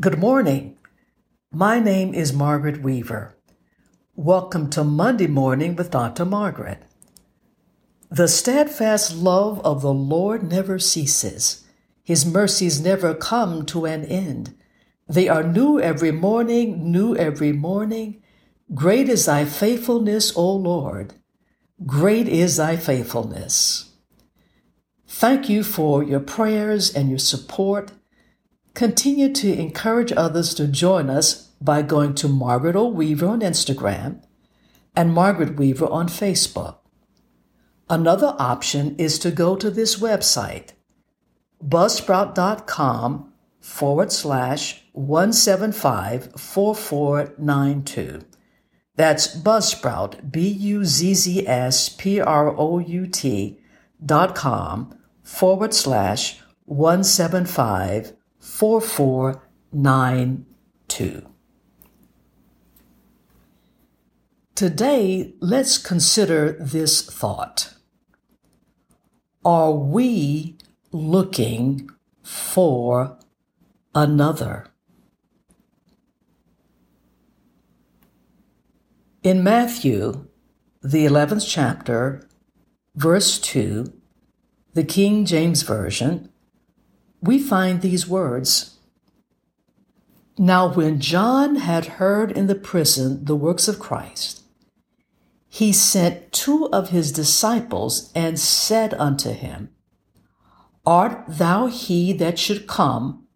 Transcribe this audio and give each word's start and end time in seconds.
Good 0.00 0.20
morning. 0.20 0.76
My 1.50 1.80
name 1.80 2.14
is 2.14 2.32
Margaret 2.32 2.80
Weaver. 2.82 3.34
Welcome 4.14 4.70
to 4.70 4.84
Monday 4.84 5.26
Morning 5.26 5.74
with 5.74 5.90
Dr. 5.90 6.24
Margaret. 6.24 6.84
The 8.08 8.28
steadfast 8.28 9.16
love 9.16 9.60
of 9.66 9.82
the 9.82 9.92
Lord 9.92 10.44
never 10.44 10.78
ceases. 10.78 11.66
His 12.04 12.24
mercies 12.24 12.80
never 12.80 13.12
come 13.12 13.66
to 13.66 13.86
an 13.86 14.04
end. 14.04 14.54
They 15.08 15.28
are 15.28 15.42
new 15.42 15.80
every 15.80 16.12
morning, 16.12 16.92
new 16.92 17.16
every 17.16 17.52
morning. 17.52 18.22
Great 18.72 19.08
is 19.08 19.26
thy 19.26 19.46
faithfulness, 19.46 20.32
O 20.36 20.48
Lord. 20.48 21.14
Great 21.84 22.28
is 22.28 22.58
thy 22.58 22.76
faithfulness. 22.76 23.90
Thank 25.08 25.48
you 25.48 25.64
for 25.64 26.04
your 26.04 26.20
prayers 26.20 26.94
and 26.94 27.08
your 27.08 27.18
support. 27.18 27.90
Continue 28.78 29.32
to 29.32 29.52
encourage 29.52 30.12
others 30.12 30.54
to 30.54 30.68
join 30.68 31.10
us 31.10 31.48
by 31.60 31.82
going 31.82 32.14
to 32.14 32.28
Margaret 32.28 32.76
O. 32.76 32.86
Weaver 32.86 33.26
on 33.26 33.40
Instagram 33.40 34.22
and 34.94 35.12
Margaret 35.12 35.56
Weaver 35.56 35.88
on 35.88 36.06
Facebook. 36.06 36.76
Another 37.90 38.36
option 38.38 38.94
is 38.94 39.18
to 39.18 39.32
go 39.32 39.56
to 39.56 39.68
this 39.68 39.98
website, 39.98 40.74
buzzsprout.com 41.60 43.32
forward 43.58 44.12
slash 44.12 44.84
175 44.92 46.40
4492. 46.40 48.20
That's 48.94 49.26
Buzzsprout, 49.36 50.30
B 50.30 50.46
U 50.46 50.84
Z 50.84 51.14
Z 51.14 51.48
S 51.48 51.88
P 51.88 52.20
R 52.20 52.56
O 52.56 52.78
U 52.78 53.08
T 53.08 53.58
dot 54.06 54.36
com 54.36 54.96
forward 55.24 55.74
slash 55.74 56.38
175 56.66 58.12
4492. 58.48 61.28
Today, 64.54 65.34
let's 65.38 65.76
consider 65.78 66.56
this 66.58 67.02
thought. 67.02 67.74
Are 69.44 69.70
we 69.70 70.56
looking 70.90 71.88
for 72.24 73.16
another? 73.94 74.66
In 79.22 79.44
Matthew, 79.44 80.26
the 80.82 81.06
11th 81.06 81.46
chapter, 81.48 82.28
verse 82.96 83.38
2, 83.38 83.92
the 84.74 84.84
King 84.84 85.24
James 85.24 85.62
Version, 85.62 86.32
we 87.20 87.38
find 87.38 87.80
these 87.80 88.06
words 88.08 88.78
Now, 90.38 90.72
when 90.72 91.00
John 91.00 91.56
had 91.56 91.98
heard 91.98 92.30
in 92.30 92.46
the 92.46 92.54
prison 92.54 93.24
the 93.24 93.36
works 93.36 93.66
of 93.66 93.78
Christ, 93.78 94.42
he 95.48 95.72
sent 95.72 96.30
two 96.30 96.68
of 96.72 96.90
his 96.90 97.10
disciples 97.10 98.12
and 98.14 98.38
said 98.38 98.94
unto 98.94 99.32
him, 99.32 99.70
Art 100.86 101.24
thou 101.26 101.66
he 101.66 102.12
that 102.14 102.38
should 102.38 102.66
come, 102.66 103.26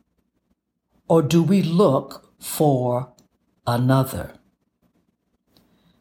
or 1.08 1.22
do 1.22 1.42
we 1.42 1.62
look 1.62 2.33
for 2.39 3.12
another? 3.67 4.34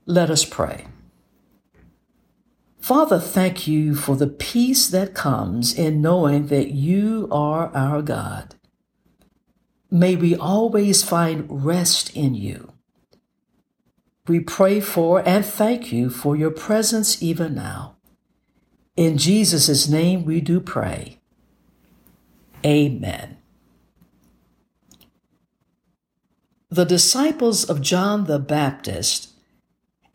Let 0.06 0.30
us 0.30 0.46
pray. 0.46 0.88
Father, 2.82 3.20
thank 3.20 3.68
you 3.68 3.94
for 3.94 4.16
the 4.16 4.28
peace 4.28 4.88
that 4.88 5.14
comes 5.14 5.72
in 5.78 6.02
knowing 6.02 6.48
that 6.48 6.72
you 6.72 7.28
are 7.32 7.72
our 7.76 8.02
God. 8.02 8.56
May 9.92 10.16
we 10.16 10.36
always 10.36 11.04
find 11.04 11.46
rest 11.64 12.16
in 12.16 12.34
you. 12.34 12.74
We 14.28 14.40
pray 14.40 14.80
for 14.80 15.22
and 15.28 15.46
thank 15.46 15.92
you 15.92 16.10
for 16.10 16.36
your 16.36 16.50
presence 16.50 17.22
even 17.22 17.54
now. 17.54 17.98
In 18.96 19.18
Jesus' 19.18 19.88
name 19.88 20.26
we 20.26 20.42
do 20.42 20.60
pray. 20.60 21.20
Amen. 22.66 23.38
The 26.70 26.86
disciples 26.86 27.64
of 27.64 27.82
John 27.82 28.26
the 28.26 28.40
Baptist 28.40 29.31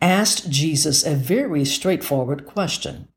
asked 0.00 0.50
Jesus 0.50 1.04
a 1.04 1.14
very 1.14 1.64
straightforward 1.64 2.46
question 2.46 3.08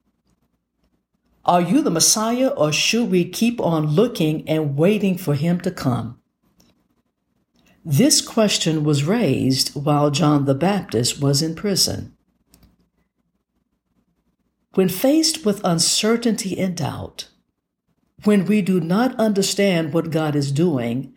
Are 1.45 1.62
you 1.62 1.81
the 1.81 1.91
Messiah, 1.91 2.50
or 2.50 2.72
should 2.72 3.09
we 3.09 3.25
keep 3.25 3.59
on 3.59 3.88
looking 3.88 4.47
and 4.47 4.78
waiting 4.78 5.17
for 5.17 5.35
him 5.35 5.59
to 5.62 5.72
come? 5.72 6.19
This 7.85 8.22
question 8.22 8.84
was 8.84 9.06
raised 9.06 9.73
while 9.73 10.12
John 10.12 10.45
the 10.45 10.53
Baptist 10.53 11.22
was 11.22 11.41
in 11.41 11.56
prison. 11.56 12.16
When 14.75 14.90
faced 14.90 15.46
with 15.46 15.61
uncertainty 15.63 16.59
and 16.59 16.75
doubt, 16.78 17.29
when 18.23 18.46
we 18.46 18.61
do 18.61 18.79
not 18.79 19.16
understand 19.16 19.94
what 19.94 20.11
God 20.11 20.35
is 20.35 20.51
doing 20.51 21.13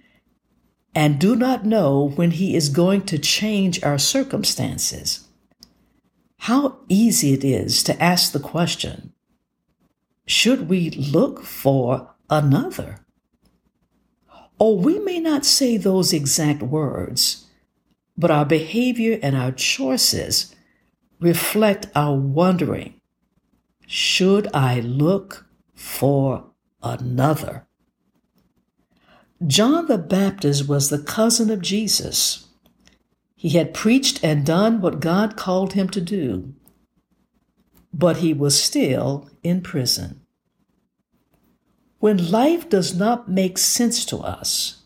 and 0.95 1.19
do 1.19 1.35
not 1.35 1.67
know 1.67 2.11
when 2.11 2.33
He 2.33 2.55
is 2.55 2.69
going 2.69 3.03
to 3.03 3.19
change 3.19 3.83
our 3.83 3.99
circumstances, 3.99 5.29
how 6.47 6.77
easy 6.89 7.35
it 7.35 7.45
is 7.45 7.85
to 7.85 8.03
ask 8.03 8.33
the 8.33 8.41
question 8.41 9.13
should 10.27 10.69
we 10.69 10.91
look 10.91 11.45
for 11.45 12.11
another? 12.29 12.99
Or 14.59 14.77
we 14.77 14.99
may 14.99 15.21
not 15.21 15.45
say 15.45 15.77
those 15.77 16.13
exact 16.13 16.61
words, 16.61 17.47
but 18.19 18.33
our 18.33 18.45
behavior 18.45 19.21
and 19.23 19.37
our 19.37 19.53
choices 19.53 20.53
reflect 21.21 21.87
our 21.95 22.17
wondering 22.17 23.01
should 23.87 24.49
I 24.53 24.81
look 24.81 25.47
for 25.77 26.47
another? 26.83 27.67
John 29.47 29.87
the 29.87 29.99
Baptist 29.99 30.67
was 30.67 30.91
the 30.91 31.03
cousin 31.03 31.51
of 31.51 31.63
Jesus 31.63 32.49
he 33.43 33.59
had 33.59 33.75
preached 33.75 34.23
and 34.23 34.47
done 34.47 34.81
what 34.81 35.01
God 35.01 35.37
called 35.37 35.73
him 35.73 35.89
to 35.89 36.01
do, 36.01 36.55
but 37.93 38.19
he 38.19 38.33
was 38.33 38.63
still 38.63 39.29
in 39.43 39.63
prison. 39.63 40.21
When 41.99 42.31
life 42.31 42.69
does 42.69 42.95
not 42.95 43.29
make 43.29 43.59
sense 43.59 44.05
to 44.05 44.19
us, 44.19 44.85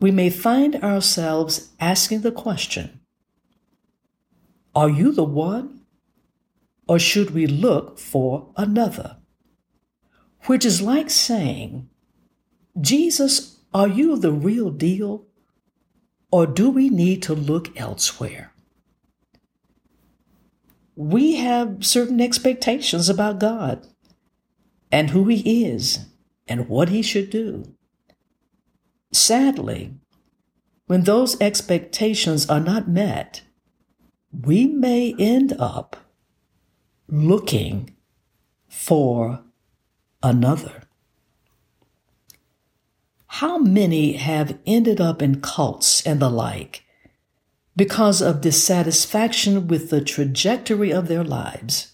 we 0.00 0.10
may 0.10 0.30
find 0.30 0.76
ourselves 0.76 1.68
asking 1.78 2.22
the 2.22 2.32
question 2.32 2.98
Are 4.74 4.88
you 4.88 5.12
the 5.12 5.22
one? 5.22 5.80
Or 6.88 6.98
should 6.98 7.32
we 7.32 7.46
look 7.46 7.98
for 7.98 8.54
another? 8.56 9.18
Which 10.46 10.64
is 10.64 10.80
like 10.80 11.10
saying, 11.10 11.90
Jesus, 12.80 13.58
are 13.74 13.88
you 13.88 14.16
the 14.16 14.32
real 14.32 14.70
deal? 14.70 15.27
Or 16.30 16.46
do 16.46 16.70
we 16.70 16.88
need 16.90 17.22
to 17.22 17.34
look 17.34 17.78
elsewhere? 17.78 18.52
We 20.94 21.36
have 21.36 21.86
certain 21.86 22.20
expectations 22.20 23.08
about 23.08 23.38
God 23.38 23.86
and 24.90 25.10
who 25.10 25.26
He 25.28 25.64
is 25.64 26.06
and 26.46 26.68
what 26.68 26.88
He 26.88 27.02
should 27.02 27.30
do. 27.30 27.64
Sadly, 29.12 29.94
when 30.86 31.04
those 31.04 31.40
expectations 31.40 32.48
are 32.48 32.60
not 32.60 32.88
met, 32.88 33.42
we 34.32 34.66
may 34.66 35.14
end 35.18 35.54
up 35.58 35.96
looking 37.08 37.94
for 38.68 39.42
another. 40.22 40.87
How 43.38 43.56
many 43.56 44.14
have 44.14 44.58
ended 44.66 45.00
up 45.00 45.22
in 45.22 45.40
cults 45.40 46.04
and 46.04 46.18
the 46.18 46.28
like 46.28 46.82
because 47.76 48.20
of 48.20 48.40
dissatisfaction 48.40 49.68
with 49.68 49.90
the 49.90 50.00
trajectory 50.00 50.92
of 50.92 51.06
their 51.06 51.22
lives? 51.22 51.92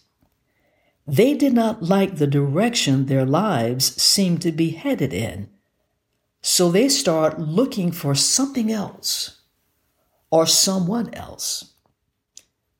They 1.07 1.35
did 1.35 1.53
not 1.53 1.83
like 1.83 2.17
the 2.17 2.27
direction 2.27 3.05
their 3.05 3.27
lives 3.27 4.03
seemed 4.03 4.41
to 4.41 4.53
be 4.53 4.71
headed 4.71 5.13
in. 5.13 5.51
So 6.41 6.71
they 6.71 6.89
start 6.89 7.39
looking 7.39 7.93
for 7.93 8.15
something 8.15 8.73
else 8.73 9.43
or 10.31 10.47
someone 10.47 11.13
else 11.13 11.75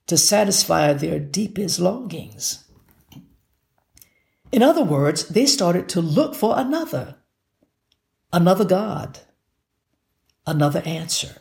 to 0.07 0.17
satisfy 0.17 0.95
their 0.95 1.19
deepest 1.19 1.81
longings. 1.81 2.65
In 4.51 4.63
other 4.63 4.85
words, 4.85 5.29
they 5.29 5.45
started 5.45 5.87
to 5.91 6.01
look 6.01 6.35
for 6.35 6.59
another 6.59 7.17
another 8.35 8.65
God, 8.65 9.21
another 10.45 10.83
answer. 10.85 11.37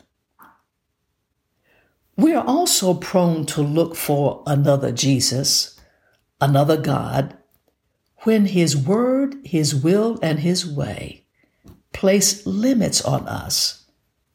We 2.16 2.36
are 2.36 2.46
also 2.46 2.94
prone 2.94 3.48
to 3.48 3.64
look 3.64 3.96
for 3.96 4.44
another 4.46 4.92
Jesus, 4.92 5.80
another 6.40 6.78
God, 6.78 7.36
when 8.20 8.46
His 8.46 8.78
word, 8.78 9.36
His 9.44 9.74
will, 9.74 10.20
and 10.22 10.40
His 10.40 10.68
way 10.68 11.26
place 11.94 12.46
limits 12.46 13.02
on 13.04 13.28
us 13.28 13.86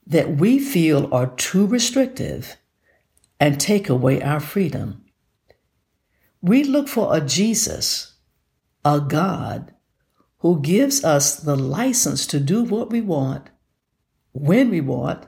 that 0.07 0.37
we 0.37 0.59
feel 0.59 1.13
are 1.13 1.29
too 1.37 1.67
restrictive 1.67 2.57
and 3.39 3.61
take 3.61 3.89
away 3.89 4.21
our 4.21 4.41
freedom. 4.41 5.05
We 6.41 6.65
look 6.65 6.89
for 6.89 7.15
a 7.15 7.21
Jesus, 7.21 8.15
a 8.85 9.01
God, 9.01 9.75
who 10.39 10.61
gives 10.61 11.05
us 11.05 11.37
the 11.37 11.57
license 11.57 12.27
to 12.27 12.39
do 12.39 12.63
what 12.63 12.91
we 12.91 13.01
want, 13.01 13.51
when 14.33 14.71
we 14.71 14.81
want, 14.81 15.27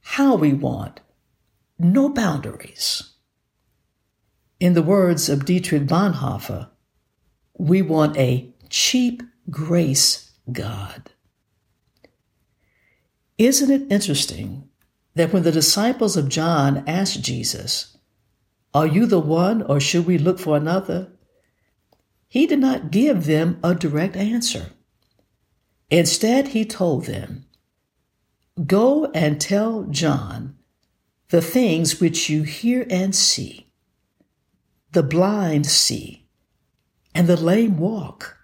how 0.00 0.34
we 0.34 0.52
want, 0.52 1.00
no 1.78 2.08
boundaries. 2.08 3.12
In 4.58 4.74
the 4.74 4.82
words 4.82 5.28
of 5.28 5.44
Dietrich 5.44 5.86
Bonhoeffer, 5.86 6.68
we 7.58 7.82
want 7.82 8.16
a 8.16 8.52
cheap 8.68 9.22
grace 9.50 10.32
God. 10.50 11.10
Isn't 13.38 13.70
it 13.70 13.92
interesting 13.92 14.68
that 15.14 15.32
when 15.32 15.42
the 15.42 15.52
disciples 15.52 16.16
of 16.16 16.28
John 16.28 16.82
asked 16.86 17.22
Jesus, 17.22 17.96
Are 18.72 18.86
you 18.86 19.06
the 19.06 19.20
one, 19.20 19.62
or 19.62 19.78
should 19.78 20.06
we 20.06 20.18
look 20.18 20.38
for 20.38 20.56
another? 20.56 21.12
He 22.36 22.46
did 22.46 22.58
not 22.58 22.90
give 22.90 23.24
them 23.24 23.58
a 23.64 23.74
direct 23.74 24.14
answer. 24.14 24.72
Instead, 25.88 26.48
he 26.48 26.66
told 26.66 27.06
them, 27.06 27.46
Go 28.66 29.06
and 29.12 29.40
tell 29.40 29.84
John 29.84 30.58
the 31.30 31.40
things 31.40 31.98
which 31.98 32.28
you 32.28 32.42
hear 32.42 32.86
and 32.90 33.14
see. 33.14 33.72
The 34.92 35.02
blind 35.02 35.64
see, 35.64 36.26
and 37.14 37.26
the 37.26 37.38
lame 37.38 37.78
walk. 37.78 38.36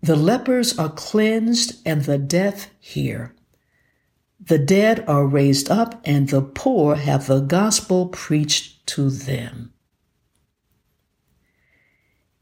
The 0.00 0.16
lepers 0.16 0.78
are 0.78 0.88
cleansed, 0.88 1.82
and 1.84 2.06
the 2.06 2.16
deaf 2.16 2.70
hear. 2.80 3.36
The 4.40 4.56
dead 4.58 5.04
are 5.06 5.26
raised 5.26 5.70
up, 5.70 6.00
and 6.06 6.30
the 6.30 6.40
poor 6.40 6.94
have 6.94 7.26
the 7.26 7.40
gospel 7.40 8.06
preached 8.06 8.86
to 8.86 9.10
them. 9.10 9.71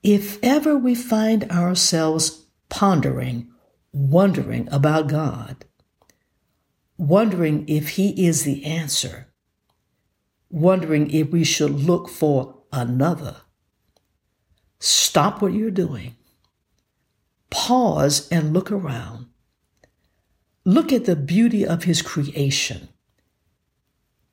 If 0.03 0.39
ever 0.43 0.77
we 0.77 0.95
find 0.95 1.51
ourselves 1.51 2.47
pondering, 2.69 3.51
wondering 3.93 4.69
about 4.73 5.09
God, 5.09 5.65
wondering 6.97 7.69
if 7.69 7.91
He 7.91 8.27
is 8.27 8.45
the 8.45 8.65
answer, 8.65 9.29
wondering 10.49 11.11
if 11.11 11.31
we 11.31 11.45
should 11.45 11.71
look 11.71 12.09
for 12.09 12.63
another, 12.73 13.37
stop 14.79 15.43
what 15.43 15.53
you're 15.53 15.71
doing, 15.71 16.17
pause 17.51 18.29
and 18.31 18.53
look 18.53 18.71
around 18.71 19.27
Look 20.65 20.93
at 20.93 21.07
the 21.07 21.17
beauty 21.17 21.65
of 21.67 21.85
his 21.85 22.03
creation. 22.03 22.91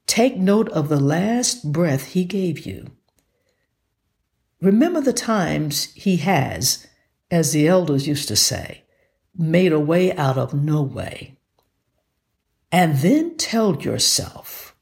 Take 0.08 0.38
note 0.38 0.68
of 0.70 0.90
the 0.90 1.00
last 1.00 1.72
breath 1.72 2.08
he 2.08 2.26
gave 2.26 2.66
you. 2.66 2.92
Remember 4.62 5.02
the 5.02 5.14
times 5.14 5.94
he 5.94 6.18
has, 6.18 6.88
as 7.30 7.52
the 7.52 7.68
elders 7.68 8.08
used 8.08 8.28
to 8.28 8.36
say, 8.36 8.84
made 9.38 9.72
a 9.72 9.80
way 9.80 10.12
out 10.14 10.38
of 10.38 10.54
no 10.54 10.82
way. 10.82 11.38
And 12.72 12.98
then 12.98 13.38
tell 13.38 13.82
yourself, 13.82 14.76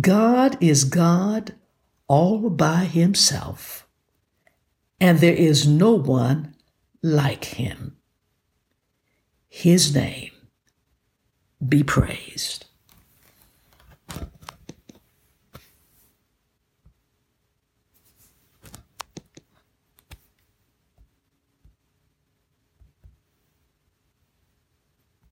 God 0.00 0.56
is 0.62 0.84
God 0.84 1.54
all 2.08 2.48
by 2.50 2.84
himself, 2.84 3.86
and 5.00 5.18
there 5.18 5.34
is 5.34 5.66
no 5.66 5.92
one 5.92 6.54
like 7.02 7.44
him. 7.44 7.96
His 9.48 9.94
name 9.94 10.32
be 11.66 11.82
praised. 11.82 12.65